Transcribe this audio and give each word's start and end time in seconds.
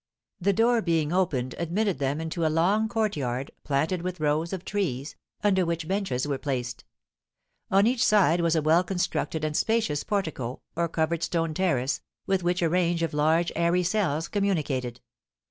The 0.39 0.51
door 0.51 0.81
being 0.81 1.13
opened 1.13 1.53
admitted 1.59 1.99
them 1.99 2.19
into 2.19 2.43
a 2.43 2.49
long 2.49 2.89
courtyard, 2.89 3.51
planted 3.63 4.01
with 4.01 4.19
rows 4.19 4.51
of 4.51 4.65
trees, 4.65 5.15
under 5.43 5.63
which 5.63 5.87
benches 5.87 6.27
were 6.27 6.39
placed. 6.39 6.83
On 7.69 7.85
each 7.85 8.03
side 8.03 8.41
was 8.41 8.55
a 8.55 8.63
well 8.63 8.83
constructed 8.83 9.43
and 9.43 9.55
spacious 9.55 10.03
portico, 10.03 10.63
or 10.75 10.89
covered 10.89 11.21
stone 11.21 11.53
terrace, 11.53 12.01
with 12.25 12.41
which 12.41 12.63
a 12.63 12.69
range 12.69 13.03
of 13.03 13.13
large, 13.13 13.51
airy 13.55 13.83
cells 13.83 14.27
communicated. 14.27 15.01